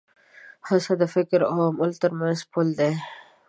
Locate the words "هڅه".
0.67-0.93